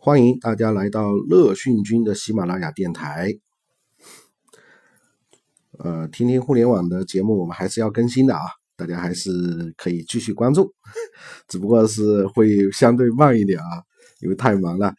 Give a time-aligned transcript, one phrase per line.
[0.00, 3.36] 欢迎大家来到乐讯君的喜马拉雅电台。
[5.76, 8.42] 呃，听听互联网的节目，我们还是要更新的啊，
[8.76, 10.72] 大家还是可以继续关注，
[11.48, 13.82] 只不过是会相对慢一点啊，
[14.20, 14.94] 因为太忙了。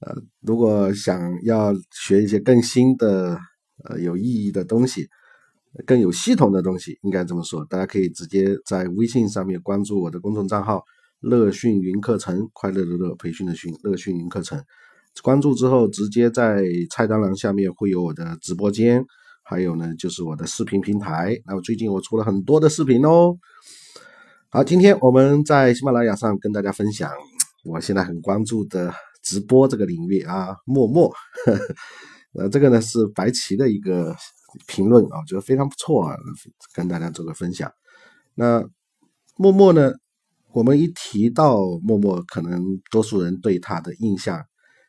[0.00, 3.38] 呃，如果想要学一些更新的、
[3.84, 5.08] 呃有意义的东西，
[5.86, 10.82] 更有系统的东西，应该这么说，大家可以直接在微信上面关注我的公众账号。
[11.20, 14.62] 乐讯云课程，快乐的乐，培训的训，乐讯云课程，
[15.22, 19.04] 关注之后，直接在菜单栏下面会有我的直播间，
[19.42, 21.38] 还有呢就是我的视频平台。
[21.46, 23.36] 那么最近我出了很多的视频哦。
[24.48, 27.10] 好，今天我们在喜马拉雅上跟大家分享，
[27.64, 28.92] 我现在很关注的
[29.22, 31.12] 直播这个领域啊，陌陌，
[32.32, 34.16] 呃，这个呢是白棋的一个
[34.66, 36.16] 评论啊，我觉得非常不错啊，
[36.72, 37.70] 跟大家做个分享。
[38.34, 38.64] 那
[39.36, 39.92] 陌陌呢？
[40.52, 44.42] 我们一提到陌陌，可能多数人对它的印象，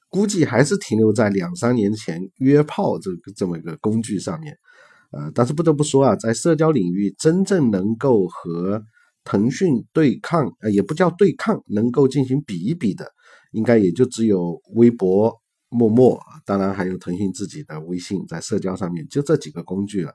[0.09, 4.58] 估计还是停留在两三年前约炮这个这么一个工具上面。
[5.11, 8.81] 呃，但是不得不说啊，在社交领域，真正能够和
[9.23, 13.05] 腾讯对抗，呃，也不叫对抗，能够进行比一比的，
[13.52, 15.31] 应该也就只有微博、
[15.69, 20.14] 陌陌，当然还有腾讯自己的微信，在社交上面就这几个工具了。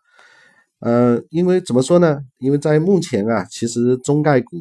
[0.80, 2.18] 呃，因为怎么说呢？
[2.38, 4.56] 因为在目前啊，其实中概股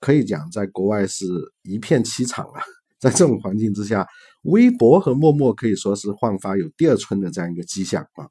[0.00, 1.24] 可以讲在国外是
[1.62, 2.60] 一片凄惨啊。
[3.00, 4.06] 在这种环境之下，
[4.44, 8.26] 微博和陌陌可以说是焕发有第二春的这样一个迹象啊。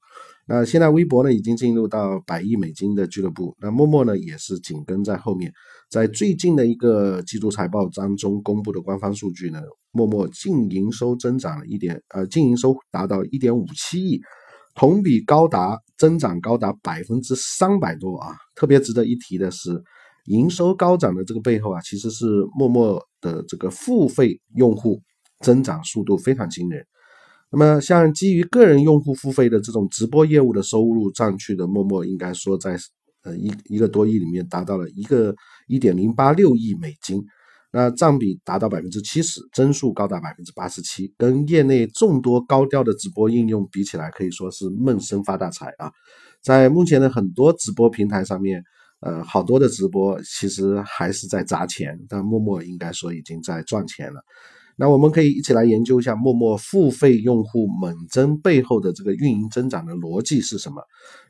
[0.48, 5.54] 那现在微博呢已经进入到百亿美金的俱乐部，那陌陌呢也是紧跟在后面。
[5.92, 14.20] 在最近的一个季度财报当中公布的官方数据呢，陌陌净营收增长了一点，呃，净营收达到一点五七亿。
[14.76, 18.36] 同比高达增长高达百分之三百多啊！
[18.56, 19.82] 特别值得一提的是，
[20.26, 25.00] 营收高涨的这个背后啊，其实是陌陌的这个付费用户
[25.40, 26.86] 增长速度非常惊人。
[27.50, 32.78] 那么，像基于个人用户付费的这种直播业务的收入占去的陌陌，应该说在
[33.24, 35.34] 呃一一个多亿里面达到了一个
[35.70, 37.24] 一点零八六亿美金。
[37.76, 45.92] 那占比达到百分之七十，增速高达百分之八十七，跟业内众多高调的直播应用比起来，可以说是闷声发大财啊！
[46.44, 48.64] 在目前的很多直播平台上面，
[49.00, 54.22] 呃，好多的直播其实还是在砸钱，但陌陌应该说已经在赚钱了。
[54.76, 60.84] 那我们可以一起来研究一下陌陌付费用户猛增背后的这个运营增长的逻辑是什么。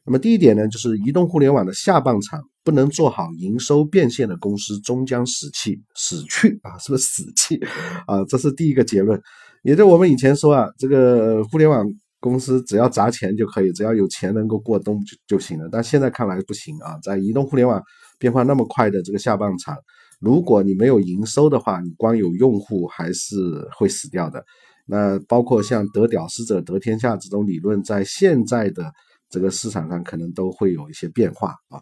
[0.05, 7.62] 那么第一点呢，就是移动互联网的下半场不能做好营收变现的公司终将死去死去啊，是不是死去
[8.07, 8.24] 啊？
[8.25, 9.22] 这是第一个结论。
[9.63, 11.85] 也就我们以前说啊，这个互联网
[12.19, 15.69] 公司只要砸钱就可以，只要有钱能够过冬就就行了。
[15.72, 17.81] 但现在看来不行啊，在移动互联网
[18.18, 19.78] 变化那么快的这个下半场。
[20.19, 23.35] 如果你没有营收的话，你光有用户还是
[23.78, 24.44] 会死掉的。
[24.85, 28.91] 那包括像得屌丝者得天下这种理论，在现在的
[29.29, 31.79] 这个市场上可能都会有一些变化啊。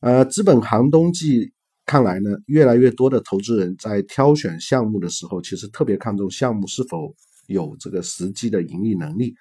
[0.00, 1.52] 呃，资本寒冬季
[1.84, 7.14] 看来呢，越来越多的投资人在挑选项目的时候，其实特别看重项目是否
[7.46, 9.34] 有这个实际的盈利能力。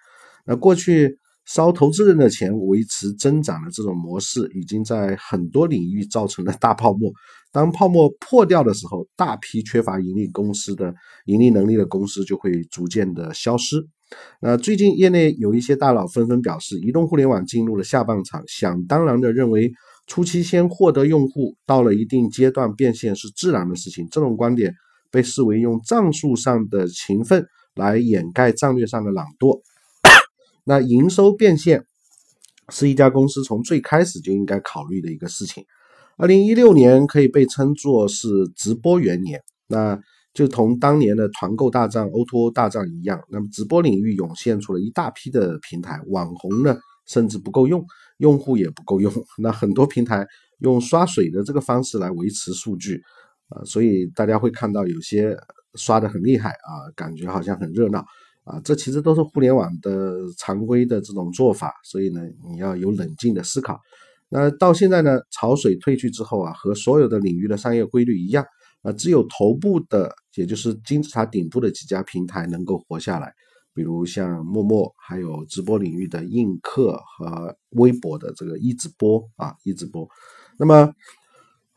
[0.45, 1.17] 那过去。
[1.49, 7.09] 烧投资人的钱维持增长的这种模式，已经在很多领域造成了大泡沫。
[7.53, 10.93] 当泡沫破掉的时候，大批缺乏盈利公司的
[11.25, 13.87] 盈利能力的公司就会逐渐的消失。
[14.41, 19.71] 那最近业内有一些大佬纷纷表示，移动互联网进入了下半场，想当然的认为
[20.07, 24.07] 初期先获得用户，到了一定阶段变现是自然的事情。
[24.09, 24.73] 这种观点
[25.11, 27.45] 被视为用战术上的勤奋
[27.75, 29.61] 来掩盖战略上的懒惰。
[30.63, 31.85] 那营收变现
[32.69, 35.65] 是一家公司从最开始就应该考虑的一个事情。
[36.17, 39.99] 二零一六年可以被称作是直播元年，那
[40.33, 43.21] 就同当年的团购大战、O2O 大战一样。
[43.29, 47.85] 那么直播领域涌现出了一大批的平台，网红呢甚至不够用，
[48.17, 49.11] 用户也不够用。
[49.39, 50.25] 那很多平台
[50.59, 53.01] 用刷水的这个方式来维持数据，
[53.49, 55.37] 啊，所以大家会看到有些
[55.75, 58.05] 刷的很厉害啊，感觉好像很热闹。
[58.43, 63.77] 啊，这其实都是互联网的常规的这种做法，所以呢，你要有冷静的思考。
[64.29, 68.45] 那到现在呢，潮水退去之后啊，和所有的领域的商业规律一样，
[68.83, 73.33] 啊，只有头部的，也就是金字塔顶部的几家平台能够活下来，
[73.77, 80.05] 比如像陌陌，还有直播领域的映客和微博的这个一直播啊，一直播。
[80.57, 80.91] 那么。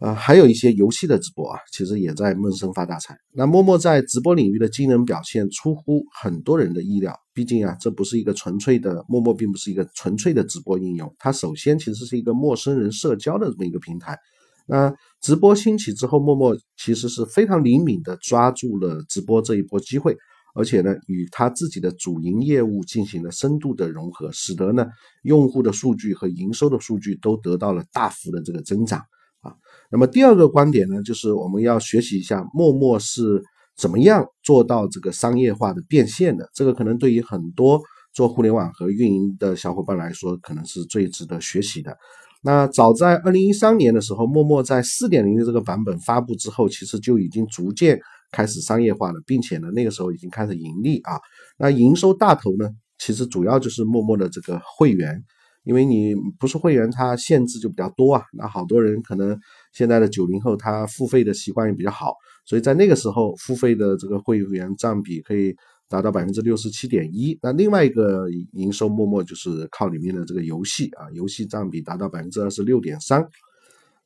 [0.02, 3.14] 啊，还有一些游戏的直播啊，其实也在闷声发大财。
[3.34, 7.14] 那陌陌在直播领域的惊人表现出乎很多人的意料。
[7.34, 11.14] 毕竟啊，这不是一个纯粹的陌陌，并不是一个纯粹的直播应用。
[11.18, 14.18] 它首先其实是一个陌生人社交的这么一个平台。
[14.66, 20.16] 那直播兴起之后，陌陌其实是非常灵敏的抓住了直播这一波机会，
[20.54, 24.86] 而且呢，与它自己的主营业务进行了深度的融合，使得呢，
[25.22, 29.00] 用户的数据和营收的数据都得到了大幅的这个增长
[29.40, 29.54] 啊。
[29.90, 33.42] 那么第二个观点呢，就是我们要学习一下陌陌是
[33.76, 36.48] 怎么样做到这个商业化的变现的。
[36.54, 37.80] 这个可能对于很多
[38.12, 41.96] 做互联网和运营的小伙伴来说，可能是最值得学习的。
[42.42, 48.00] 那早在二零一三年的时候，陌陌在四点零的这个版本发布之后，其实就已经逐渐
[48.30, 51.20] 开始商业化了，并且呢，那个时候已经开始盈利啊。
[51.58, 52.68] 那营收大头呢，
[52.98, 55.22] 其实主要就是陌陌的这个会员，
[55.64, 58.22] 因为你不是会员，它限制就比较多啊。
[58.32, 59.38] 那好多人可能
[59.72, 65.54] 现在的九零后，他付费的习惯也比较好，所以在那个时候，付费的这个会员占比可以。
[65.90, 73.26] 达到百分之六十七点一，那另外一个营收陌陌就是靠里面的这个游戏啊，游戏占比达到百分之二十六点三。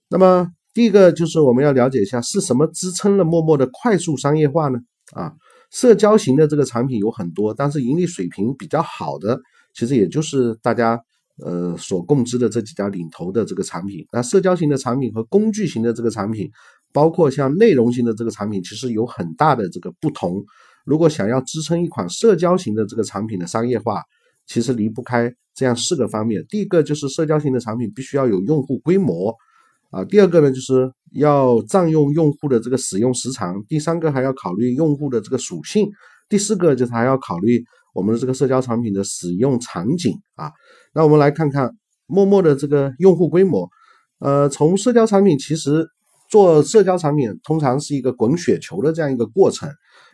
[0.08, 4.78] 那么第一个就是我们要了解一下是什么支撑了陌陌的快速商业化呢？
[5.12, 5.32] 啊，
[5.70, 9.40] 社交型的这个产品有很多，但是盈利水平比较好的，
[9.72, 11.00] 其实也就是大家
[11.38, 14.04] 呃所共知的这几家领头的这个产品。
[14.12, 16.50] 那社交型的产品和工具型的这个产品，
[16.92, 20.42] 包括像内容型的这个产品，其实有很大的这个不同。
[20.84, 24.02] 如果想要支撑一款社交型的这个产品的商业化，
[24.46, 26.44] 其实离不开这样四个方面。
[26.48, 29.34] 第一个就是社交型的产品必须要有用户规模
[29.90, 35.88] 啊，第二个呢就是要占用用户的这个使用时长，第三个还要考虑用户的这个属性，
[36.28, 37.62] 第四个就是还要考虑
[37.94, 40.50] 我们的这个社交产品的使用场景啊。
[40.92, 41.70] 那我们来看看
[42.06, 43.68] 陌陌的这个用户规模，
[44.18, 45.86] 呃，从社交产品其实
[46.28, 49.70] 做社交产品通常是一个滚雪球的这样一个过程。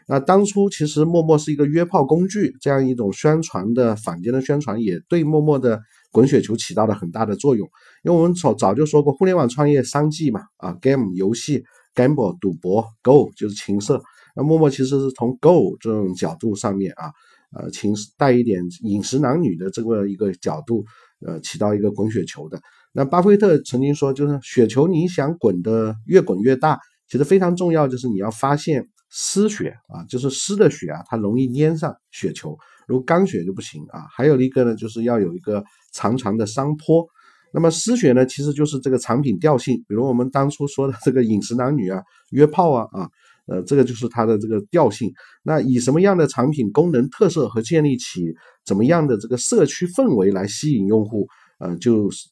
[0.06, 5.80] 那当初其实陌陌是一个约炮工具，这样一种宣传的坊间的宣传，也对陌陌的
[6.10, 7.68] 滚雪球起到了很大的作用。
[8.02, 11.62] 因为我们早早就说过，互联网创业三 G 嘛，啊，game 游戏
[11.94, 14.00] ，gamble 赌博，go 就是情色。
[14.34, 17.10] 那陌陌其实是从 go 这种角度上面啊，
[17.56, 20.84] 呃，情带一点饮食男女的这么一个角度，
[21.26, 22.60] 呃，起到一个滚雪球的。
[22.92, 28.88] 那巴菲特曾经说，就是雪球你想滚得越滚越大，其实非常重要，就是你要发现。
[29.12, 32.56] 湿雪啊，就是湿的雪啊，它容易粘上雪球，
[32.86, 34.06] 如果干雪就不行啊。
[34.08, 37.04] 还有一个呢，就是要有一个长长的山坡。
[37.52, 42.00] 那么湿雪呢，其实就是这个产品调性，比如我们当初说的这个饮食男女啊、
[42.30, 43.08] 约炮啊啊，
[43.46, 45.12] 呃，这个就是它的这个调性。
[45.42, 48.32] 那以什么样的产品功能特色和建立起
[48.64, 51.26] 怎么样的这个社区氛围来吸引用户，
[51.58, 52.28] 呃，就是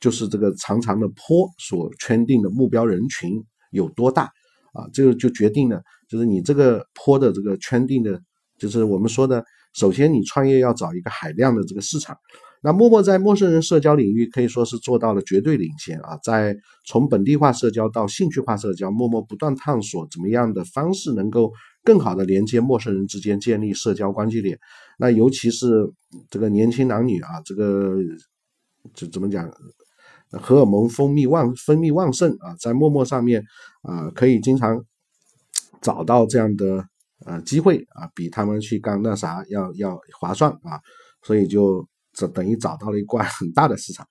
[0.00, 3.42] 就是这个长长的坡所圈定的目标人群
[3.72, 4.24] 有多大
[4.72, 5.82] 啊，这个就决定了。
[6.08, 8.20] 就是你这个坡的这个圈定的，
[8.58, 12.16] 就是我们说的，首先你创业要找一个海量的这个市场。
[12.62, 16.56] 那陌陌在陌生人社交领域可以说是做到了绝对领先啊，在
[16.86, 21.52] 从本地化社交到兴趣化社交，陌陌不断探索怎么样的方式能够
[21.84, 24.58] 更好的连接陌生人之间，建立社交关系链。
[24.98, 25.92] 那尤其是
[26.30, 27.96] 这个年轻男女啊，这个
[28.94, 29.50] 就怎么讲，
[30.30, 33.44] 荷尔蒙分泌旺分泌旺盛啊，在陌陌上面
[33.82, 34.82] 啊，可以经常。
[35.80, 36.86] 找到这样的
[37.26, 40.78] 呃机会啊，比他们去干那啥要要划算啊，
[41.24, 44.06] 所以就这等于找到了一块很大的市场。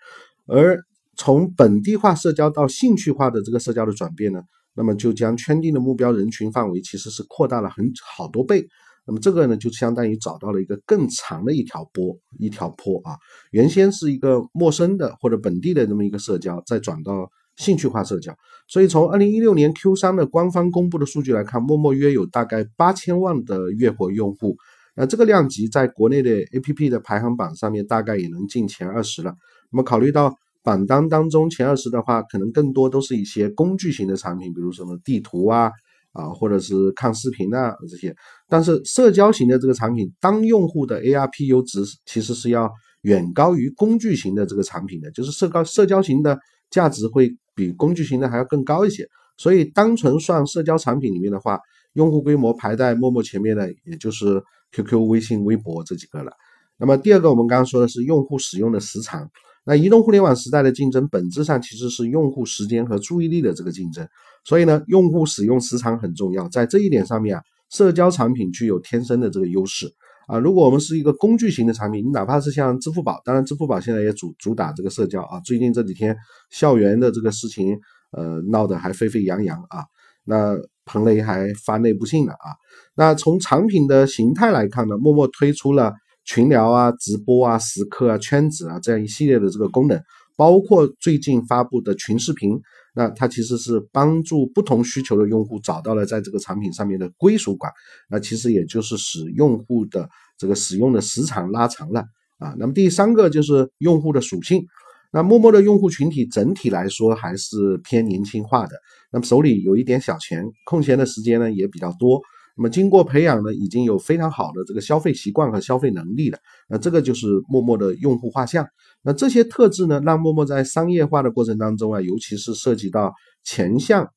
[0.48, 0.77] 而
[1.15, 4.42] 从本地化社交到兴趣化的这个社交的转变呢，
[4.75, 8.68] 那么就将圈定的目标人群范围其实是扩大了很好多倍。
[9.06, 13.15] 那么这个呢，就相当于找到了一个更长的一条波一条坡啊。
[13.51, 17.29] 原先是一个陌生的或者本地的这么一个社交，再转到。
[17.58, 18.34] 兴趣化社交，
[18.67, 24.55] 所以从二零一六年 Q 三的官方公布的数据来看，陌陌约有大概八千万的月活用户，
[24.95, 29.33] 那这个量级在国内的 APP 的排行榜上面大概也能进前二十了。
[29.71, 30.33] 那么考虑到
[30.63, 35.71] 榜单当中前二十的话，可能更多都是一些工具型的产品，比如什么地图啊
[36.13, 38.15] 啊，或者是看视频啊这些。
[38.48, 42.69] 但是社交型的这个产品，当用户的 ARPU 值其实是要
[43.01, 47.36] 远高于工具型的这个产品的，就是社交社交型的价值会。
[47.53, 49.05] 比工具型的还要更高一些，
[49.38, 51.60] 所以单纯算社交产品里面的话，
[51.93, 54.41] 用户规模排在陌陌前面的，也就是
[54.72, 56.32] QQ、微信、微博这几个了。
[56.78, 59.30] 那么第二个，我们刚刚说的是用户使用的时长。
[59.63, 64.08] 那移动互联网时代的竞争，本质上其实是用户时间和注意力的这个竞争。
[64.44, 69.94] 所以呢，用户使用时长很重要，在这一点上面啊，社交产品具有天生的这个优势。
[70.25, 75.40] 啊，如果我们是一个工具型的产品，你哪怕是像支付宝，当然支付宝现在也主主打这个社交啊。
[75.42, 76.18] 最近这几天
[76.50, 77.78] 校园的这个事情，
[78.12, 79.86] 呃，闹得还沸沸扬扬啊。
[80.25, 82.56] 那彭雷还发内部信了啊。
[82.96, 90.01] 那从产品的形态来看呢，陌陌推出了群聊啊、直播啊、时刻啊、圈子啊这样一系列的这个功能，
[90.36, 92.60] 包括最近发布的群视频。
[92.94, 97.72] 那它其实是帮助不同需求的用户找到了在这个产品上面的归属感，
[98.10, 102.04] 那其实也就是使用户的这个使用的时长拉长了
[102.38, 102.54] 啊。
[102.58, 104.66] 那么第三个就是用户的属性，
[105.12, 108.75] 那陌陌的用户群体整体来说还是偏年轻化的，
[109.12, 112.22] 那么手里有一点小钱，空闲的时间呢也比较多。
[112.58, 116.38] 那么经过培养呢，已经有非常好的这个消费习惯和消费能力了。
[116.68, 118.68] 那这个就是陌陌的用户画像。
[119.01, 123.13] 那这些特质呢，让陌陌在商业化的过程当中啊，尤其是涉及到
[123.44, 124.08] 前向，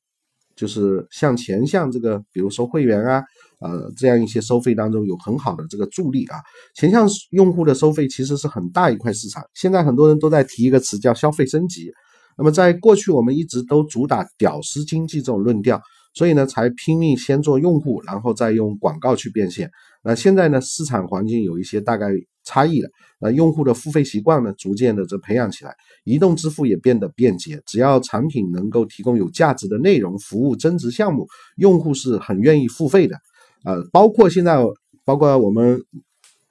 [0.55, 3.23] 就是向前向这个，比如说会员啊，
[3.59, 6.37] 呃，这样一些收费当中有很好的这个助力啊。
[6.75, 9.43] 前向用户的收费其实是很大一块市场。
[9.53, 11.91] 现在很多人都在提一个词叫消费升级。
[12.37, 15.81] 那么在过去我们一直都主打屌丝经济这种论调。
[16.17, 19.69] 所以呢，才拼命先做用户，然后再用广告去变现。
[20.01, 22.07] 那现在呢，市场环境有一些大概
[22.45, 22.89] 差异了。
[23.19, 27.61] 那用户的付费习惯呢，逐渐的这培养起来，移动支付也变得便捷。
[27.65, 33.17] 只要产品能够提供有价值的内容、服务、增值项目，用户是很愿意付费的。
[33.65, 34.57] 呃，包括现在，
[35.03, 35.81] 包括我们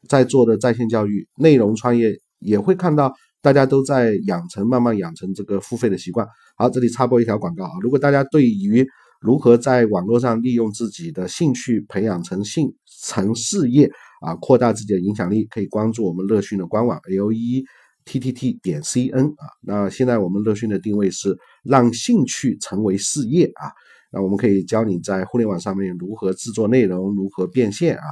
[0.09, 6.27] 在做的在线教育、内容创业，也会看到大家都在养成，慢慢养成这个付费的习惯。
[6.57, 8.87] 好，这里插播一条广告啊，如果大家对于
[9.21, 13.91] 如何在网络上利用自己的兴趣培养成兴成事业
[14.21, 15.45] 啊，扩大自己的影响力？
[15.45, 17.65] 可以关注我们乐讯的官网 l e
[18.05, 19.47] t t t 点 c n 啊。
[19.63, 23.71] 那现在我们乐讯的定位是让兴趣成为事业啊。
[24.15, 28.05] 那我们可以教你在互联网上面如何制作内容，如何变现啊。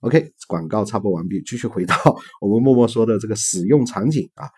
[0.00, 1.96] OK，广告插播完毕，继续回到
[2.40, 4.48] 我们默默说的这个使用场景啊。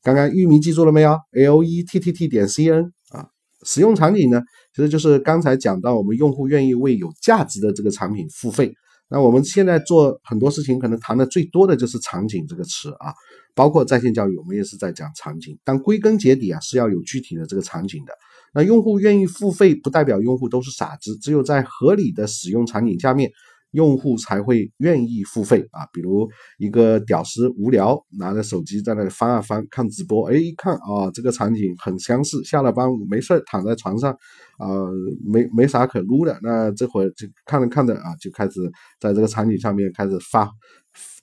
[0.00, 3.26] 刚刚域名记住了没有？l e t t t 点 c n 啊。
[3.64, 4.40] 使用场景呢，
[4.72, 8.72] 其实就是刚才讲到，我们用户愿意为有价值的这个产品付费。
[9.08, 13.12] 那我们现在做很多事情，可能谈的最多的就是场景这个词啊，
[13.54, 15.58] 包括在线教育，我们也是在讲场景。
[15.64, 18.12] 但归根结底啊，是要有具体的这个场景的。
[18.54, 23.30] 那用户愿意付费，不代表用户都是傻子，只有在合理的使用场景下面。
[23.74, 25.84] 用户才会愿意付费啊！
[25.92, 32.40] 比如一个屌丝无聊拿着手机在那里翻啊翻看直播，哎，一看啊，这个场景很相似。
[32.44, 34.12] 下了班没事躺在床上，
[34.58, 34.68] 啊，
[35.26, 38.60] 没没啥可撸的，那这会儿就看着看着啊，就开始
[39.00, 40.48] 在这个场景上面开始发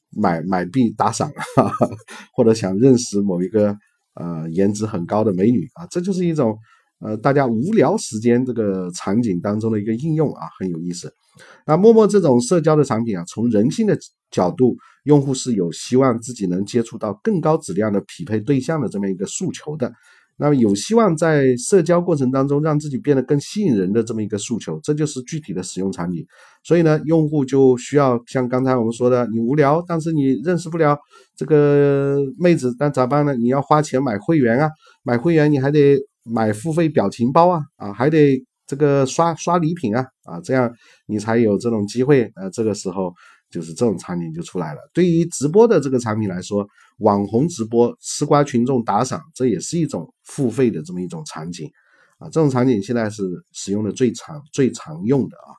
[0.10, 1.90] 买买币打赏哈哈，
[2.36, 3.74] 或者想认识某一个
[4.16, 6.58] 呃颜值很高的美女啊，这就是一种
[7.01, 11.12] 呃大家无聊时间这个场景当中的一个应用啊，很有意思。
[11.65, 13.98] 那陌陌这种社交的产品啊，从人性的
[14.29, 19.91] 角度，用户是有希望自己能接触到更高质量的匹配对象的这么一个诉求的。
[20.38, 26.25] 那么有希望在社交过程当中让自己变得更吸引人的这么一个诉求，这就是具体的使用场景。
[26.63, 30.98] 所以呢，用户就需要像刚才我们说的，你无聊，但是你认识不了
[31.36, 33.36] 这个妹子，那咋办呢？
[33.36, 34.70] 你要花钱买会员啊，
[35.03, 38.44] 买会员你还得买付费表情包啊，啊，还得。
[38.68, 40.72] 这个刷刷礼品啊啊，这样
[41.06, 42.32] 你才有这种机会。
[42.38, 43.13] 呃，这个时候
[43.50, 44.80] 就是这种场景就出来了。
[44.94, 46.66] 对于直播的这个产品来说，
[47.00, 51.70] 网红直播吃瓜群众打赏，这也是一种付费的这么一种场景
[52.18, 52.30] 啊。
[52.30, 55.51] 这种场景现在是使用的最常最常用的啊。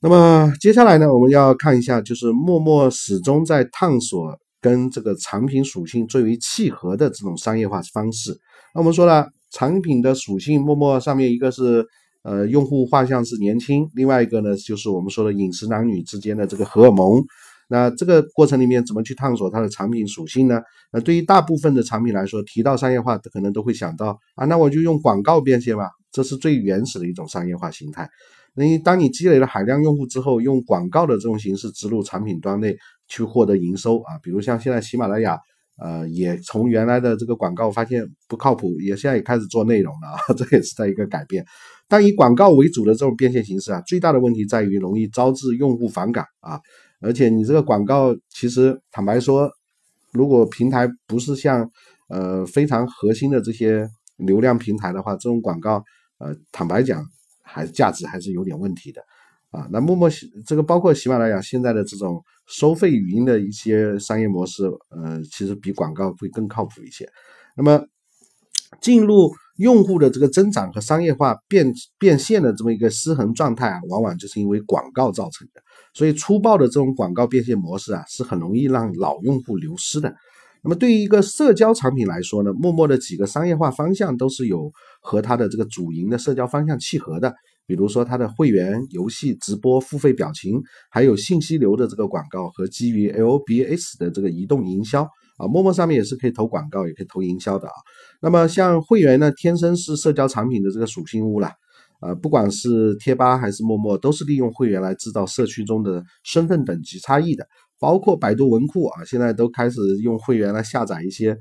[0.00, 8.38] 那么接下来呢，我们要看一下，就是陌陌始终在探索跟这个产品属性最为契合的这种商业化方式。
[8.74, 9.30] 那我们说了。
[9.56, 11.82] 产品的属性，陌陌上面一个是，
[12.24, 17.24] 呃，用户画像是年轻，另外一个呢，就是我们说的饮食男女之间的这个荷尔蒙。
[17.66, 20.60] 那这个过程里面怎么去探索它的产品属性呢？
[20.92, 28.06] 那对于大部分的产品来说，提到商业化，可能都会想到啊，那我就用广告变现吧，这是最原始的一种商业化形态。
[28.54, 32.76] 那你当你积累了海量用户之后，用广告的这种形式植入产品端内
[33.08, 35.38] 去获得营收啊，比如像现在喜马拉雅。
[35.78, 41.44] 呃，也从原来的这个广告发现不靠谱，也现在也开始做内容了啊， 这也是在一个改变。
[41.88, 46.58] 但以广告为主的这种变现形式啊，最大的问题在于容易招致用户反感啊，
[47.00, 49.50] 而且你这个广告其实坦白说，
[50.12, 51.70] 如果平台不是像
[52.08, 55.84] 呃非常核心的这些流量平台的话，这种广告
[56.18, 57.04] 呃坦白讲
[57.42, 59.00] 还价值还是有点问题的。
[59.50, 60.10] 啊，那陌陌
[60.44, 67.08] 这个包括喜马拉雅现在的这种收费语音的一些商业模式，呃，其实比广告会更靠谱一些。
[67.56, 67.82] 那么
[68.80, 75.62] 进入用户的这个增长和商业化变变现的这么一个失衡状态啊，往往就是因为广告造成的。
[75.94, 80.14] 所以粗暴的这种广告变现模式啊，是很容易让老用户流失的。
[80.62, 87.34] 那么对于一个社交产品来说呢，陌陌的几个商业化方向都是有和它的这个主营的社交方向契合的。
[87.66, 95.02] 比如说它的会员、游戏、直播、付费表情，还有信息流的这个广告和基于 LBS 的这个移动营销
[95.38, 97.74] 啊，陌陌上面也是可以投广告，也可以投营销的啊。
[98.22, 101.50] 那么像会员呢，天生是社交产品的这个属性物了。
[102.02, 107.46] 呃，不管是贴吧还是陌陌，都是利用会员来制造社区中的身份等级差异的。
[107.78, 111.36] 包括百度文库啊，现在都开始用会员来下载一些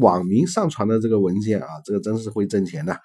[0.00, 2.96] 网民上传的这个文件啊，这个真是会挣钱的。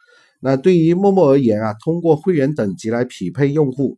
[0.41, 3.97] 那对于陌陌而言啊，通过会员等级来匹配用户，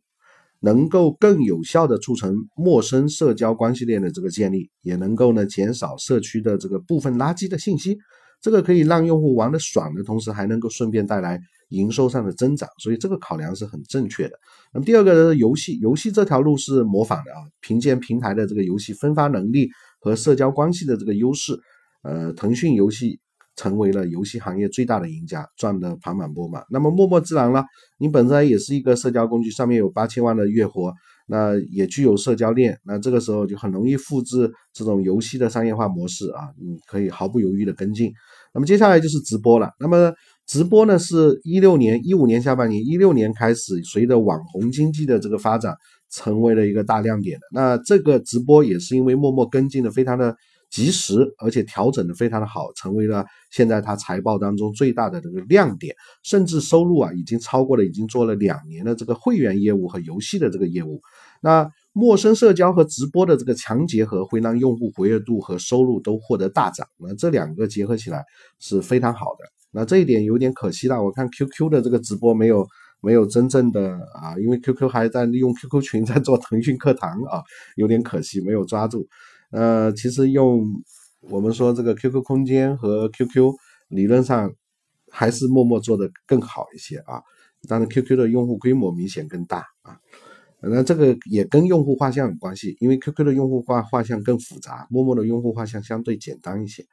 [0.60, 7.96] 能够更有效的促成陌生社交关系链的这个建立，也能够呢减少社区的这个部分垃圾的信息。
[8.40, 11.40] 这个可以让用户玩的爽的同时，还能够顺便带来。
[11.72, 14.38] 营收上的增长，所以这个考量是很正确的。
[14.74, 21.58] 那么第二个游戏，游戏这条路是模仿的啊，凭借平台的这个游戏分发能力和社交关系的这个优势，
[22.02, 23.18] 呃，腾讯游戏
[23.56, 26.62] 成为了游戏行业最大的赢家，赚得盆满钵满。
[26.70, 27.64] 那么陌陌自然了，
[27.98, 30.92] 你本身也是一个社交工具，上面有八千万的月活，
[31.26, 38.12] 那也具有社交链，那这个时候就很容易复制这种游戏的商业化模式啊，你可以毫不犹豫的跟进。
[38.54, 40.12] 那么接下来就是直播了，那么。
[40.44, 45.72] 直播呢，是一六年、一五年下半年，一六年开始，随着网红经济的这个发展，
[46.10, 47.46] 成为了一个大亮点的。
[47.52, 50.36] 那这个直播也是因为默默跟进的非常的
[50.72, 61.00] 及时，而且调整的非常的好，成为了现在他财报当中最大的这个亮点，甚至收入啊已经超过了已经做了两年的这个会员业务和游戏的这个业务。
[61.42, 66.86] 那陌生社交和直播的这个强结合，会让用户活跃度和收入都获得大涨。
[66.98, 68.24] 那这两个结合起来
[68.58, 69.44] 是非常好的。
[69.70, 72.66] 那这一点有点可惜了，我看 QQ 的这个直播没有
[73.02, 77.42] 没有真正的啊，因为 QQ 还在利用 QQ 群 在做腾讯课堂啊，
[77.76, 79.06] 有点可惜没有抓住。
[79.52, 80.66] 呃，其实用
[81.30, 83.52] 我们说这个 QQ 空间和 QQ
[83.88, 84.50] 理论上
[85.10, 87.20] 还是陌陌做的更好一些啊，
[87.68, 89.96] 当然 QQ 的用户规模明显更大啊，
[90.62, 96.84] 那这个也跟用户画像有关系，因为 QQ 的用户画画像更复杂，陌陌的用户画像相对简单一些。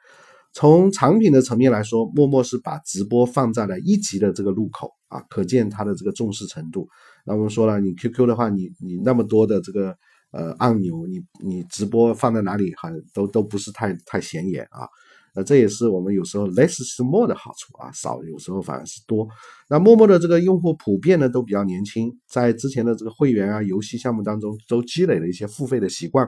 [0.52, 6.90] 从产品的层面来说，陌陌是把直播放在了一级的这个入口啊，可见它的这个重视程度。
[7.24, 9.96] 那我们说了，你 QQ 的话，你你那么多的这个
[10.32, 14.88] 呃按钮，你你直播放在哪里，好像都都不是太太显眼啊。
[15.36, 19.28] 那这也是我们有时候 less is more 的好处啊，少有时候反而是多。
[19.70, 26.28] 那陌陌的这个用户普遍呢都比较年轻，在之前的这个会员啊游戏项目当中都积累了一些付费的习惯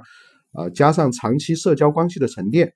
[0.54, 2.72] 啊，加上长期社交关系的沉淀。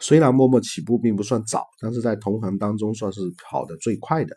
[0.00, 4.36] 虽然陌陌起步并不算早，但是在同行当中算是跑得最快的。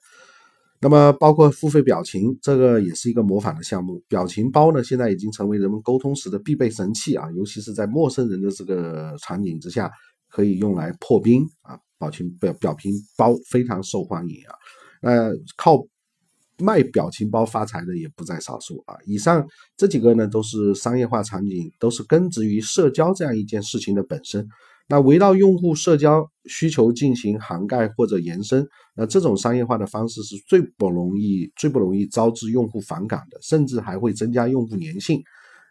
[0.83, 4.01] 那么，包括付费表情，这个也是一个模仿的项目。
[4.07, 9.91] 表情包呢，现在已经成为人们沟通时的必备神器啊，尤其是在陌生人的这个场景之下，
[10.27, 11.77] 可以用来破冰啊。
[11.99, 14.55] 表情表表情包非常受欢迎啊。
[15.03, 15.85] 呃，靠
[16.57, 18.95] 卖表情包发财的也不在少数啊。
[19.05, 24.47] 以上这几个呢，都是商业化场景，都是根植于社交这样一件事情的本身。
[24.91, 35.21] 那围绕用户社交需求进行涵盖或者延伸，那这种商业化的方式是最不容易、最不容易招致用户反感的，甚至还会增加用户粘性。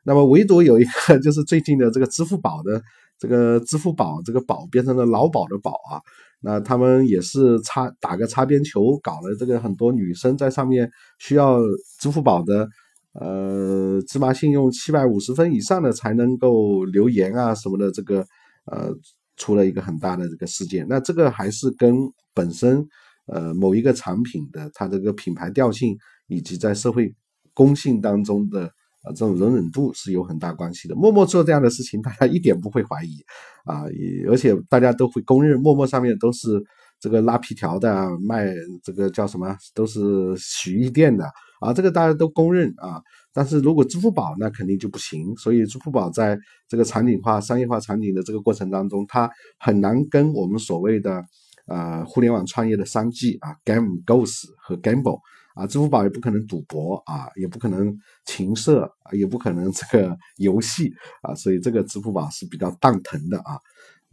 [0.05, 2.81] 那么唯独有一个，就是最近的这个支付宝的
[3.19, 6.01] 这个支付宝这个宝变成了老宝的宝啊，
[6.41, 11.61] 那他们也是擦打个擦边球，搞了这个很多女生在上面需要
[12.01, 12.67] 支付宝的
[13.13, 18.25] 呃芝麻信用七百五十分以上的才能够留言啊什么的这个。
[18.67, 18.95] 呃，
[19.37, 21.95] 出了一个很大的这个事件，那这个还是跟
[22.35, 22.87] 本身
[23.27, 25.97] 呃某一个产品的它这个品牌调性
[26.29, 27.15] 以及在社会
[27.55, 28.67] 公信当中的
[29.03, 30.95] 啊这种容忍度是有很大关系的。
[30.95, 33.25] 陌陌做这样的事情，大家一点不会怀疑
[33.65, 33.85] 啊，
[34.29, 36.63] 而且大家都会公认，陌陌上面都是
[37.01, 38.47] 这个拉皮条的，卖
[38.83, 41.25] 这个叫什么，都是洗浴店的
[41.61, 43.01] 啊，这个大家都公认啊。
[43.33, 51.25] 但是如果支付宝那肯定就不行，所以支付宝在这个场景化、商业化场景的这个过程当中，它很难跟我们所谓的
[51.67, 55.21] 呃互联网创业的商机啊，game goes 和 gamble
[55.55, 63.57] 啊，支付宝也不可能赌博啊，也不可能情色，也不可能这个游戏啊，所以这个支付宝是比较蛋疼的啊，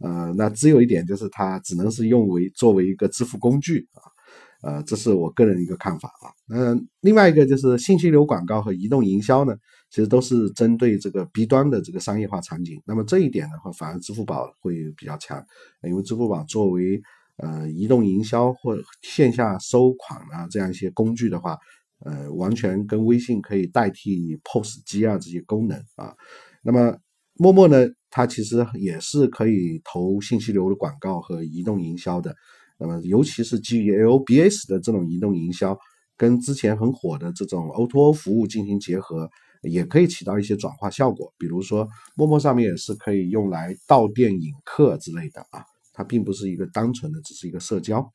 [0.00, 4.02] 呃，那只有一点就是它只能是用为作为一个支付工具啊。
[4.60, 6.26] 呃，这是我个人一个看法啊。
[6.52, 9.54] 嗯，另外一个就是信息流广告和移动营销呢，
[9.88, 12.82] 其实都是针对这个 B 端的这个商业化场景。
[12.84, 15.40] 那么这一点的话，反而支付宝会比较强，
[15.84, 17.00] 因为支付宝作为
[17.36, 21.56] 呃移动营销或线下收款啊这样一些工具的话，
[22.04, 26.12] 呃，完全跟微信可以代替 POS 机啊这些功能啊。
[26.64, 26.98] 那么
[27.34, 32.34] 陌陌呢，它其实也是可以投信息流的广告和移动营销的。
[32.78, 35.76] 那么，尤其是基于 LBS 的这种移动营销，
[36.16, 39.28] 跟之前很火的这种 O2O 服务进行结合，
[39.62, 41.32] 也可以起到一些转化效果。
[41.36, 48.08] 比如说，陌陌上面也是可以用来到店引客之类的啊，它并不是一个单纯的只是一个社交。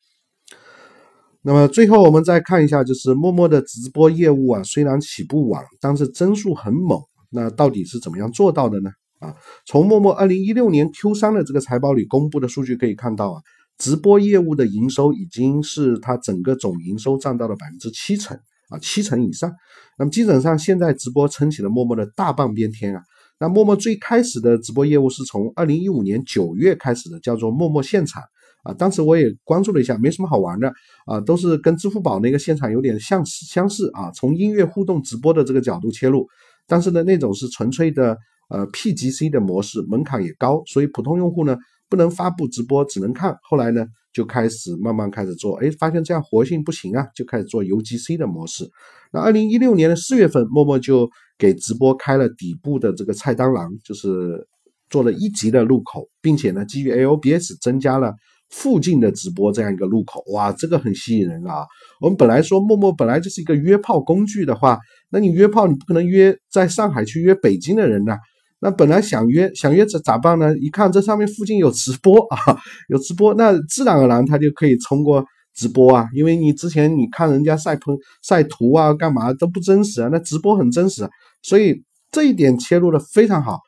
[1.41, 7.01] 那么最后我们再看一下，就是陌陌的直播业务啊，虽然起步晚，但是增速很猛。
[7.29, 8.89] 那到底是怎么样做到的呢？
[9.23, 9.33] 啊，
[9.65, 13.41] 从陌陌二零一六年 Q 三的这个财报里公布的数据可以看到啊，
[13.77, 18.37] 直播业务的营收已经是它整个总营收占到了百分之七成
[18.69, 19.51] 啊，七成以上。
[19.97, 23.01] 那么基本上现在直播撑起了陌陌的大半边天啊。
[23.39, 28.21] 那陌陌最开始的直播业务是从二零一五年九月开始的，叫做陌陌现场。
[28.63, 30.71] 啊，当时我也关注了一下，没什么好玩的
[31.05, 36.25] 啊，都是跟支付宝那个现场有点相似相似啊，从音乐互动直播的这个角度切入，
[36.65, 38.17] 但是呢，那种是纯粹的
[38.53, 41.57] 呃 PGC 的模式，门槛也高，所以普通用户呢
[41.89, 43.35] 不能发布直播，只能看。
[43.49, 48.63] 后来呢就开始慢慢开始做，哎，发现这样活性不行啊，就开始做 UGC 的模式。
[49.11, 54.47] 那二零一六年的四月份，陌陌就给直播开了底部的这个菜单栏，就是
[54.89, 58.13] 做了一级的入口，并且呢基于 AOBS 增加了。
[58.49, 61.65] 附近的直播这样一个入口，哇，这个很吸引人啊！
[61.99, 64.77] 我们本来说陌陌本来就是一个约炮工具的话，
[65.09, 68.15] 那你约炮你不可能约在上海去约北京的人呐。
[68.63, 70.57] 那本来想约想约咋咋办呢？
[70.57, 75.23] 一看这上面附近有直播 啊，有直播，那自然而然他就可以通过
[75.53, 81.07] 直播啊，因为你之前你看人家晒喷晒图啊，干嘛都不真实啊，那直播很真实，
[81.41, 83.59] 所以这一点切入的非常好。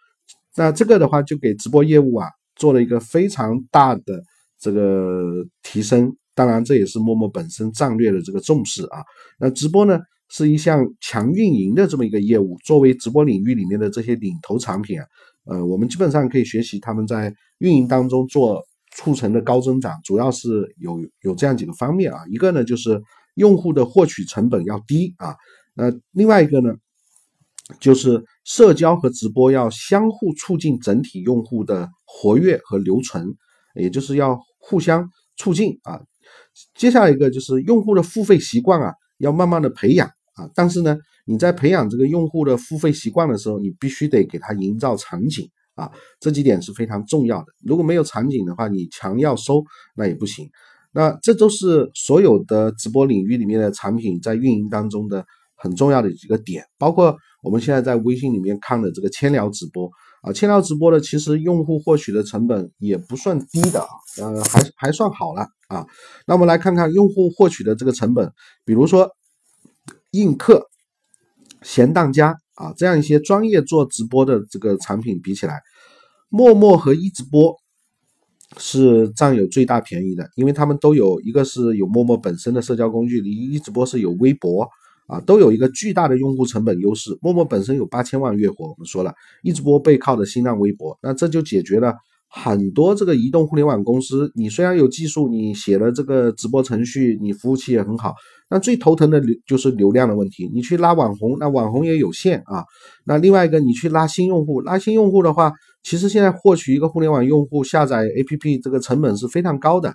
[0.56, 4.24] 那这个的话就给直播业务啊做了一个非常大的。
[4.58, 9.04] 这个提升，当然这也是陌陌本身战略的这个重视啊。
[9.38, 15.06] 那直播呢是一项强运营的这么一个业务，作为直播领域里面的这些领头产品啊，
[15.46, 18.64] 呃，我们基本上可以学习他们在运营当中做
[18.96, 22.20] 促成的高增长，主要是有有这样几个方面啊。
[22.30, 23.02] 一个呢就是
[23.36, 25.36] 用户的获取成本要低啊，
[25.74, 26.74] 那另外一个呢
[27.80, 33.28] 就是社交和直播要相互促进整体用户的活跃和留存，
[33.76, 34.40] 也就是要。
[34.68, 35.08] 互相
[35.38, 36.02] 促进啊，
[36.74, 40.50] 接下来一个就是用户的付费习惯啊，要慢慢的培养啊。
[40.54, 47.48] 但是呢，你在培养这个用户的付费习惯的时候，你必须得给他营造场景啊，这几点是非常重要的。
[47.64, 49.64] 如果没有场景的话，你强要收
[49.96, 50.50] 那也不行。
[50.92, 55.26] 那这都是所有的直播领域里面的产品在运营当中的
[55.56, 59.90] 很重要的几个点，包括我们现在在微信里面看的这个千聊直播。
[60.26, 65.86] 啊，千聊直播呢，其实用户获取的成本也不算低的啊，呃，还还算好了啊。
[66.26, 68.32] 那我们来看看用户获取的这个成本，
[68.66, 69.12] 比如说
[70.12, 70.68] 映客、
[71.62, 75.62] 闲当家啊，这样一些专业做直播的这个产品比起来，
[76.30, 77.56] 陌陌和一直播
[78.58, 84.68] 是占有最大便宜的，因为他们都有一个是有陌陌本身的社交工具，一一直播是有微博。
[85.08, 87.18] 啊，都有一个巨大的用户成本优势。
[87.22, 89.14] 陌陌本身有八千万月活，我们说了，
[89.44, 91.94] 一直播背靠的新浪微博，那这就解决了
[92.28, 94.32] 很多这个移动互联网公司。
[94.36, 98.14] 你虽然有技术，你写了这个直播程序，你服务器也很好，
[98.50, 100.50] 那最头疼的流就是流量的问题。
[100.54, 102.66] 你去拉网红，那网红也有限啊。
[103.06, 109.94] 那另外一个，你去拉新用户，拉新用户的话，其实现在获取一个互联网用户下载 APP 这个成本是非常高的。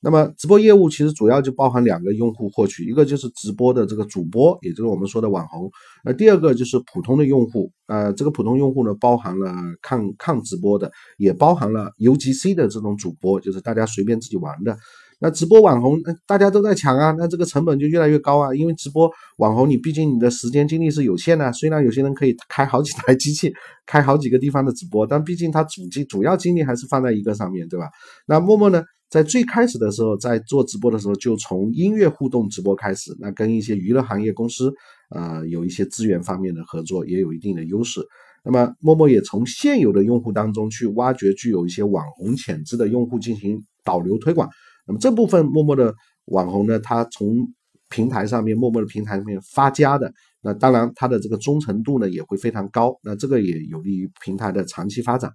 [0.00, 5.70] 那么直播业务其实主要就包含两个用户获取，一个就是直播的这个主播，也就是我们说的网红，
[6.04, 14.76] 那第二个就是普通的用户，呃，这个普通用户呢，包含了看看直播的，也包含了 UGC 的这种主播，就是大家随便自己玩的。
[15.18, 23.50] 那直播网红，大家都在抢啊，那这个成本就越来越高啊，因为直播网红你毕竟你的时间精力是有限的，虽然有些人可以开好几台机器，
[23.86, 27.88] 开好几个地方的直播，但毕竟他主机主要精力还是放在一个上面对吧？
[28.26, 28.84] 那陌陌呢？
[29.08, 34.72] 在最开始的时候，在做直播的时候，就从音乐互动直播开始，那跟一些娱乐行业公司，
[35.10, 38.00] 呃，有一些资源方面的合作，也有一定的优势。
[38.44, 44.48] 那么，陌陌也从现有的用户当中去挖掘具有一些网红潜质的用户进行导流推广。
[44.86, 45.94] 那么这部分陌陌的
[46.26, 47.48] 网红呢，他从
[47.88, 52.96] 平台上面，陌陌的平台上面发家的，那当然他的这个忠诚度呢也会非常高。
[53.04, 55.30] 那这个也有利于平台的长期发展。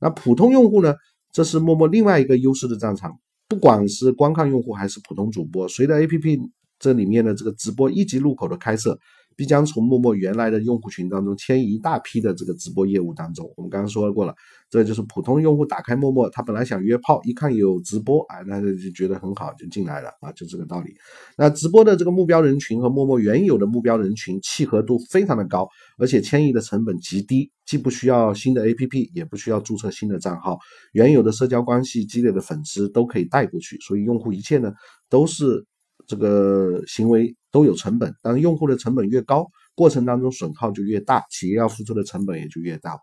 [0.00, 0.94] 那普通用户呢？
[1.36, 3.14] 这是陌陌另外一个优势的战场，
[3.46, 6.40] 不管是观看用户还是普通主播，随着 APP
[6.78, 8.98] 这里面的这个直播一级入口的开设。
[9.36, 13.52] 必将从陌陌原来的用户群当中迁移一大批的这个直播业务当中。
[13.56, 14.34] 我们刚刚说过了，
[14.70, 20.94] 这就是普通用户打开陌陌，他本来想约炮，一看有直播，哎，那就觉得很好，就进来了啊，就这个道理。
[21.36, 25.68] 那直播的这个目标人群和陌陌原有的目标人群契合度非常的高，
[25.98, 30.58] 而且迁移的成本极低，既不需要新的 APP，也不需要注册新的账号，
[30.92, 34.72] 原有的社交关系积累的粉丝都可以带过去，所以用户一切呢
[35.10, 35.66] 都是。
[36.06, 42.96] 这个行为都有成本，但是用户的成本越高，过程当中损耗就越大，企业要付出的成本也就越大。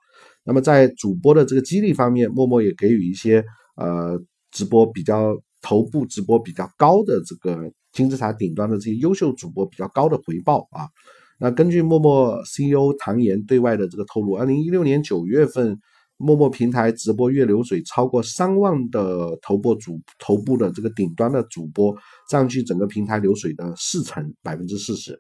[0.44, 3.44] 那么在主播的这个激励方面，陌陌也给予一些
[3.76, 4.20] 呃
[4.52, 10.88] 直播比较头部直播比较高的这个金字塔顶端的这些优秀主播比较高的回报啊。
[11.40, 15.80] 那根据陌陌 CEO 唐岩对外的这个透露，二零一六年九月份。
[16.18, 21.94] 陌陌平台直播月流水超过三万的头部主头部的这个顶端的主播，
[22.30, 25.20] 占据整个平台流水的四成，百分之四十。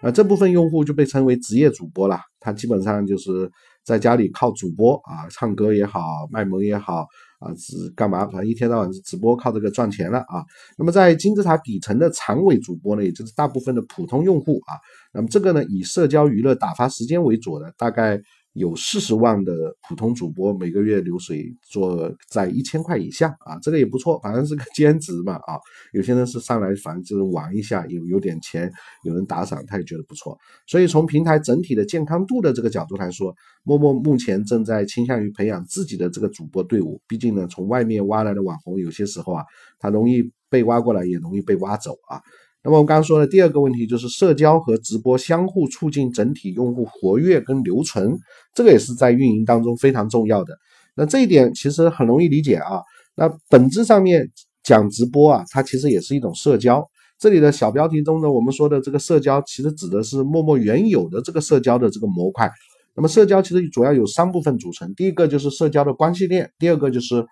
[0.00, 2.18] 啊，这部分用户就被称为职业主播了。
[2.40, 3.50] 他基本上就是
[3.84, 7.06] 在家里靠主播啊，唱歌也好，卖萌也好
[7.38, 8.26] 啊，是干嘛？
[8.26, 10.44] 反正一天到晚是直播，靠这个赚钱了啊。
[10.76, 14.74] 那么在金字塔底层的长尾主播呢，也就是大部分的普通用户啊，
[15.14, 18.20] 那么这个呢以社交娱乐打发时间为主的，大概。
[18.54, 19.52] 有四十万的
[19.88, 25.58] 普通主播，每个月流水做在一千块以下啊，这个也不错，反正是个兼职嘛啊。
[25.92, 28.70] 有些人是上来反正就是玩一下，有有点钱，
[29.04, 30.36] 有人打赏，他也觉得不错。
[30.66, 37.00] 所以从平台整体的健康度的这个角度来说，陌陌目前正在倾向于培养自己的这个主播队伍。
[37.08, 39.44] 毕竟呢，从外面挖来的网红，有些时候啊，
[39.78, 42.20] 他容易被挖过来，也容易被挖走啊。
[42.64, 48.16] 那么我刚刚说的第二个问题就是社交和直播相互促进整体用户活跃跟留存，
[48.54, 50.56] 这个也是在运营当中非常重要的。
[50.94, 52.80] 那这一点其实很容易理解啊。
[53.16, 54.30] 那本质上面
[54.62, 56.88] 讲直播啊，它其实也是一种社交。
[57.18, 62.50] 这里的小标题中呢，我们说的这个社交其实指的是陌陌原有的这个社交的这个模块。
[62.94, 67.26] 那么社交其实主要有三部分组成，第一个就是社交的关系链，第二个就是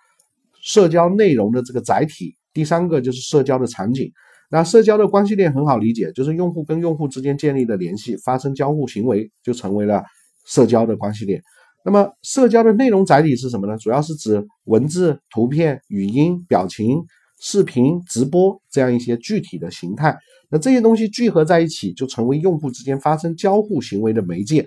[0.60, 4.10] 社交内容的这个载体，第三个就是社交的场景。
[4.50, 10.02] 那社交的关系链很好理解，就是用户跟用户之间建立的联系，发生交互行为，就成为了
[10.44, 11.40] 社交的关系链。
[11.84, 13.76] 那么社交的内容载体是什么呢？
[13.78, 16.98] 主要是指文字、图片、语音、表情、
[17.40, 20.18] 视频、直播这样一些具体的形态。
[20.50, 24.66] 那这些东西聚合在一起，就成为用户之间发生交互行为的媒介。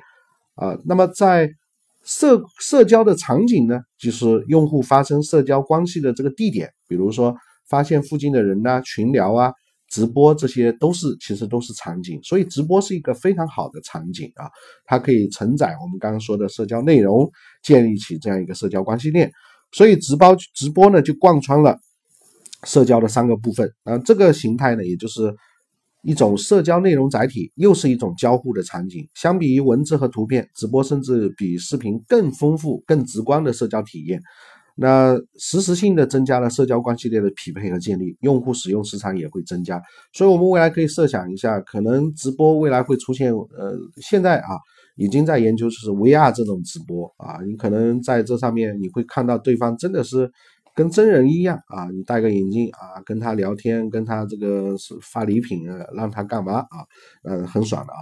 [0.56, 1.50] 啊，那么在
[2.06, 7.36] 社社交的场景呢，就是用户发生社交关系的这个地点，比如说
[7.68, 9.52] 发现附近的人呐，群聊啊。
[9.94, 14.50] 直播这些都是其实都是场景，所以直播是一个非常好的场景啊，
[14.86, 17.30] 它可以承载我们刚刚说的社交内容，
[17.62, 19.32] 建立起这样一个社交关系链。
[19.72, 21.78] 所以直播直播呢就贯穿了
[22.64, 25.32] 社交的三个部分啊，这个形态呢也就是
[26.02, 29.08] 一种社交内容载体，又是一种交互的场景。
[29.14, 34.20] 相比于文字和图片，直播甚至比视频更丰富、更直观的社交体验。
[34.76, 39.80] 那实时性的增加了社交关系链的匹配和建立，用户使用时长也会增加。
[40.14, 44.58] 所以，我们未来可以设想一下，可能直播未来会出现，呃，现在啊
[44.96, 50.32] 已经在研究就是 VR 这种直播啊，你可能在这上面你会看到对方真的是
[50.74, 56.82] 跟真人一样啊，你戴个眼镜啊，跟他聊天，跟他这个是发礼品啊，让他干嘛啊，
[57.24, 58.00] 嗯，很爽的啊。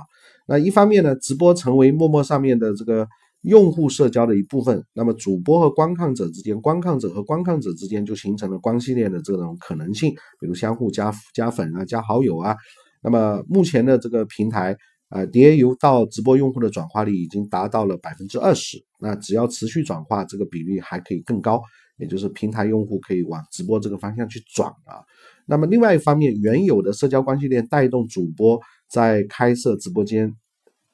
[0.48, 3.06] 那一方面呢，直播成为陌陌上面的这个。
[3.42, 12.56] 用户社交的一部分，那么主播和观看者之间，观看者和观看者之间就形成了关系链的这种可能性，比如相互加加粉啊、加好友啊。
[13.02, 14.78] 那么目前的这个平台
[15.10, 21.60] 啊，DAU 到直播用户的转化率已经达到了百分之二十，那只要持续转化，这个比例还可以更高，
[21.98, 25.02] 也就是平台用户可以往直播这个方向去转啊。
[25.48, 30.36] 那么另外一方面，原有的社交关系链带动主播在开设直播间。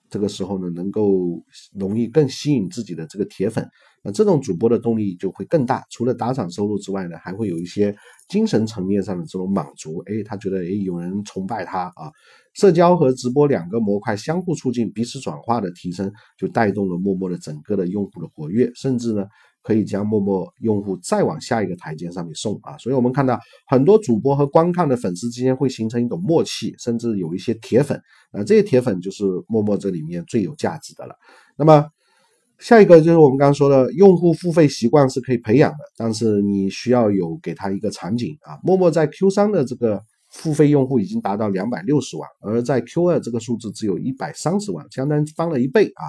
[0.09, 1.43] 这个时候呢，能够
[1.73, 3.67] 容易更吸引自己的这个铁粉，
[4.03, 5.83] 那这种主播的动力就会更大。
[5.89, 7.95] 除了打赏收入之外呢，还会有一些
[8.29, 9.99] 精神层面上的这种满足。
[10.07, 12.11] 哎，他觉得哎有人崇拜他啊。
[12.53, 19.25] 社交和直播两个模块相互促进，彼此转化的提升，就带动了陌陌的整个的用户的活跃，甚至呢。
[19.67, 28.01] 可以将陌陌用户再往下一个台阶上面送啊，所以我们看到很多主播和观看的粉丝之间会形成一种默契，甚至有一些铁粉
[28.31, 31.13] 啊，这些铁粉就是陌陌这里面最有价值的了。
[31.57, 31.85] 那么
[32.59, 38.57] 下一个就是我们刚刚说的，用户付费习惯是可以培养的，但是你需要有给他一个场景啊。
[38.63, 40.01] 陌陌在 Q 三的这个
[40.31, 46.07] 付费用户已经达到两百六十万，而在 Q 二这个数字只有一百三十万，相当于翻了一倍啊。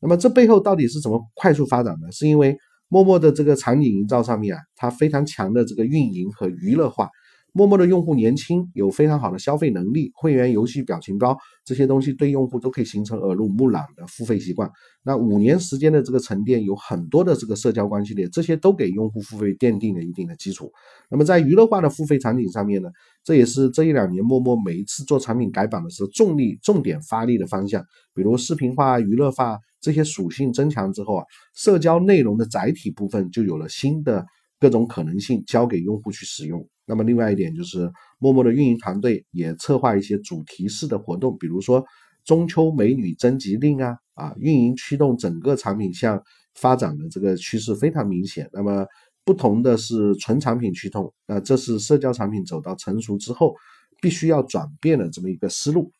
[0.00, 2.10] 那么这背后到底是怎么快速发展的？
[2.10, 2.54] 是因为
[2.88, 7.08] 陌陌的这个场景营造上面啊，它非常强的这个运营和娱乐化。
[7.52, 14.70] 陌陌的用户年轻，有非常好的消费能力，会员、游戏、表情包这些东西对用户都可以形成耳濡目染的付费习惯。
[15.02, 20.70] 那五年时间的这个沉淀，有很多的这个社交关系链，这些都给用户付费奠定了一定的基础。
[21.10, 22.90] 那么在娱乐化的付费场景上面呢，
[23.24, 27.82] 这也是这一两年陌陌每一次做产品改版的时候重力重点发力的方向。
[28.14, 34.26] 比如视频化、娱乐化这些属性增强之后啊，社交内容的载体部分就有了新的
[34.58, 36.68] 各种可能性，交给用户去使用。
[36.86, 41.84] 那么另外一点就是，陌陌的运营团队也策划一些主题式的活动，比如说
[42.24, 46.20] 中秋美女征集令啊啊，运营驱动整个产品向
[46.56, 48.50] 发展的这个趋势非常明显。
[48.52, 48.84] 那么
[49.24, 53.54] 不同的是纯产品驱动，那这是社交产品走到成熟之后
[54.02, 55.92] 必须要转变的这么一个思路。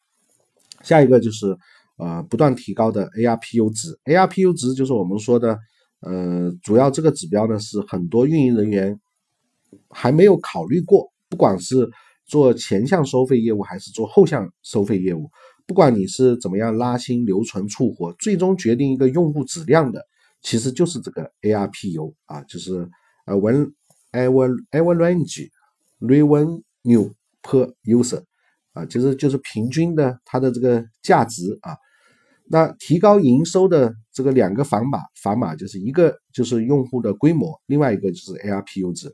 [0.83, 1.57] 下一个就是
[1.97, 5.59] 呃不断提高的 ARPU 值，ARPU 值就是我们说的
[6.01, 9.01] 呃主要这个指标呢是很多运营人员
[9.89, 11.89] 还没有考虑过，不管是
[12.27, 15.31] 做前向收费业务还是做后向收费业务，
[15.67, 20.05] 不管你是怎么样拉新、留存、促活，最终决定一个用户质量的，
[20.43, 22.89] 其实就是这个 ARPU 啊，就是
[23.27, 23.73] 呃，when
[24.13, 25.49] ever ever range
[26.01, 28.23] Revenue Per User
[28.75, 31.75] 啊，其实就是平均的它的这个价值啊。
[32.49, 39.13] 那提高营收的这个两个砝码，砝码就是一个就是用户的规模，另外一个就是 ARPU 值。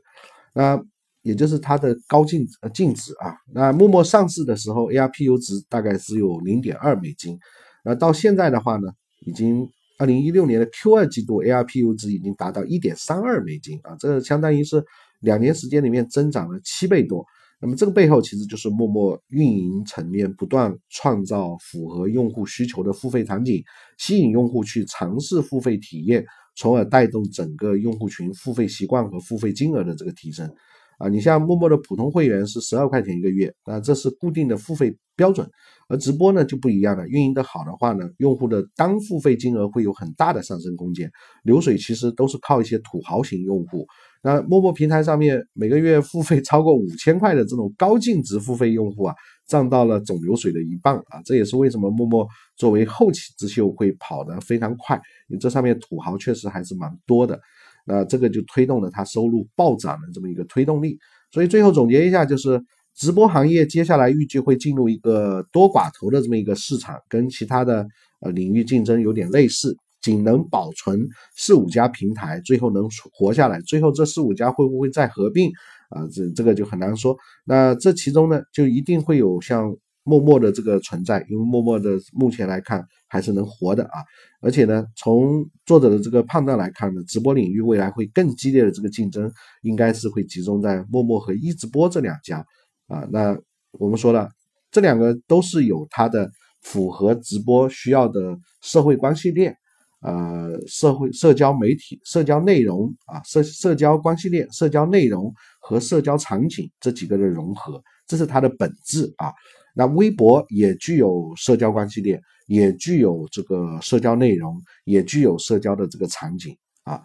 [0.53, 0.79] 那
[1.23, 7.39] 也就是它的高净呃净值啊，那陌陌上市的时候，ARPU 值大概只有零点二美金，
[7.83, 8.89] 那到现在的话呢，
[9.25, 9.67] 已经
[9.97, 14.83] 二零一六年的 Q 二季度 ARPU 值已经达到一点三二美金啊，这相当于是
[15.21, 17.25] 两年时间里面增长了七倍多。
[17.63, 23.63] 那么这个背后其实就是默默运营层面不断创造符合用户需求的付费场景，
[23.97, 26.25] 吸引用户去尝试付费体验，
[26.57, 30.53] 从而带动整个用户群付费习惯和付费金额的这个提升。
[30.97, 35.47] 啊，你像陌陌的普通会员是十二块钱一个月，那这是固定的付费标准，
[35.89, 41.11] 而直播呢就不一样了，运营的好的话呢，用户的单付费金额会有很大的上升空间。
[41.43, 43.85] 流水其实都是靠一些土豪型用户，
[44.23, 49.15] 那陌陌平台上面每个月付费超过五千块的这种高净值付费用户啊，
[49.47, 54.95] 占到了总流水的一半啊，这也是为什么陌陌作为后起之秀会跑得非常快，
[55.27, 57.39] 因为这上面土豪确实还是蛮多的。
[57.85, 60.97] 那这个就推动了它收入暴涨的这么一个推动力，
[61.31, 62.61] 所以最后总结一下，就是
[62.95, 67.85] 直播行业接下来预计会进入一个多寡头的这么一个市场，跟其他的
[68.21, 75.51] 呃领域竞争有点类似，仅能保存四五家平台，最后能活下来，最后这四五家会不会再合并
[75.89, 76.07] 啊？
[76.11, 77.17] 这这个就很难说。
[77.45, 79.75] 那这其中呢，就一定会有像。
[80.03, 84.03] 陌陌的这个存在，因为陌陌的目前来看还是能活的啊，
[84.41, 92.45] 而且呢，从作者的这个判断来看呢，直播领域未来会更激烈的这个竞争，应该是会集中在陌陌和一直播这两家
[92.87, 93.07] 啊。
[93.11, 93.37] 那
[93.79, 94.29] 我们说了，
[94.71, 96.29] 这两个都是有它的
[96.61, 99.55] 符合直播需要的社会关系链，
[100.01, 109.31] 呃，社会社交媒体、社交内容啊，社社交关系链、社交内容和社交场景这几个的融合，这是它的本质啊。
[109.73, 117.01] 那微博也具有社交关系链，也具有这个社交内容，也具有社交的这个场景啊。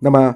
[0.00, 0.34] 那么，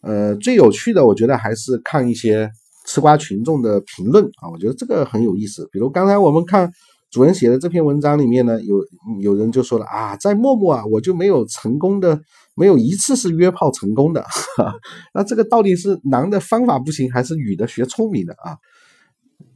[0.00, 2.50] 呃，最有趣的，我觉得还是看一些
[2.86, 5.68] 吃瓜群众的评论啊，我觉得这个很有意思。
[5.70, 6.72] 比如刚才我们看
[7.10, 8.82] 主人写的这篇文章里面呢，有
[9.20, 12.18] 有人就说了啊，在陌陌啊，我就没有成功的，
[12.56, 14.24] 没有一次是约炮成功的。
[15.14, 18.56] 那这个到底是男的方法不行，还是女的学聪明的啊？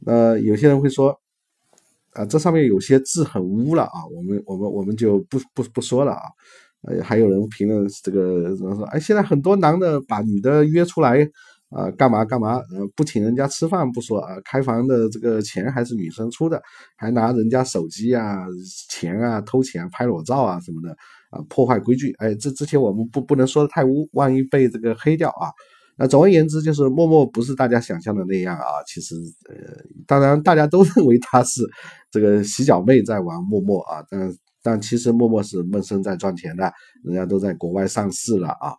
[0.05, 1.19] 呃，有些人会说，
[2.13, 6.21] 啊，这上面有些字很污了啊，我们我们我们就不不不说了啊。
[6.83, 11.27] 呃，还有人评论这个，说，哎，现在很多男的把女的约出来
[11.69, 16.61] 啊，干嘛干嘛，呃，不请人家吃饭不说啊，开房的这个钱还是女生出的，
[16.95, 18.45] 还拿人家手机啊、
[18.89, 20.95] 钱啊偷钱、拍裸照啊什么的
[21.31, 22.13] 啊，破坏规矩。
[22.19, 25.51] 哎，这之前我们不不能说的太污，万一被这个黑掉啊。
[25.97, 28.65] 那总而言之，就是陌陌不是大家想象的那样啊。
[28.85, 29.15] 其实，
[29.49, 29.55] 呃，
[30.05, 31.61] 当然大家都 认为他是
[32.11, 36.71] 这个洗脚妹在玩陌陌啊，但但其实陌陌是闷声在赚钱的，
[37.03, 38.73] 人家都在国外上市了啊。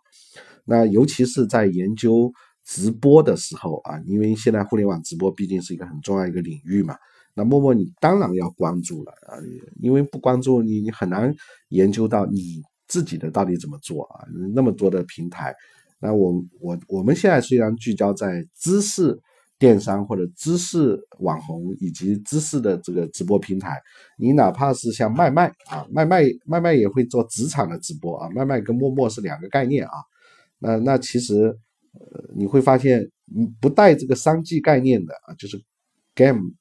[0.63, 2.31] 那尤其是在研究
[2.63, 6.95] 直播的时候啊，因为现在互联网直播毕竟是一个很重要一个领域嘛，
[7.33, 9.35] 那陌陌你当然要关注了啊，
[9.81, 11.35] 因为不关注你，你很难
[11.69, 15.53] 研究到你自己的到底怎么做啊，那么多的平台。
[15.99, 19.19] 那我我我们现在虽然聚焦在知识
[19.57, 23.77] 电商或者知识网红以及知识的这个直播平台，
[24.17, 29.91] 你哪怕是像麦麦啊，麦麦麦麦也会做职场的直播啊，麦麦跟陌陌是两个概念啊。
[30.59, 31.55] 那那其实
[31.93, 33.05] 呃你会发现，
[33.59, 35.61] 不带这个商机概念的啊，就是
[36.15, 36.53] game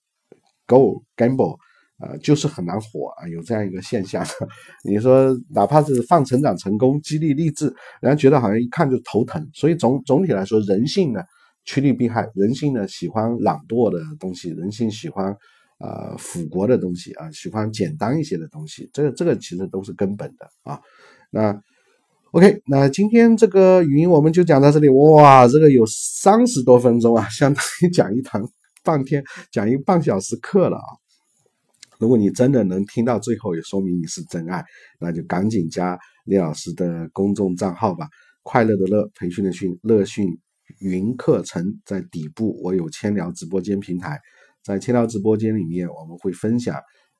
[0.67, 1.57] go gamble。
[1.99, 4.25] 啊，就是很难火啊，有这样一个现象。
[4.89, 7.67] 你说，哪怕是放成长成功、激励励志，
[8.01, 9.45] 人家觉得好像一看就头疼。
[9.53, 11.21] 所以总总体来说，人性呢
[11.65, 15.37] 趋利避害，人性呢喜欢懒惰的东西，人性喜欢
[15.79, 18.89] 啊腐国的东西啊，喜欢简单一些的东西。
[18.93, 20.81] 这个这个其实都是根本的啊。
[21.31, 21.61] 那
[22.31, 24.89] OK，那今天这个语音我们就讲到这里。
[24.89, 28.41] 哇，这个有三十多分钟啊，相当于讲一堂
[28.85, 31.08] 半天，讲一半小时课了啊。
[31.99, 34.65] 如果你真的能听到最后，也说明你是真爱，
[35.01, 38.09] 那就赶紧加李老师的公众账号吧。
[38.43, 40.27] 快乐的乐，培训的训，乐讯
[40.81, 44.19] 云课程在底部，我有千聊直播间平台，
[44.63, 46.77] 在千聊直播间里面，我们会分享，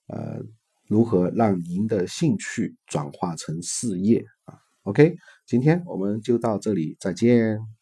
[0.07, 0.41] 呃，
[0.87, 4.55] 如何让您的兴趣转化成事业啊。
[4.85, 7.78] OK，今天我们就到这里，再见。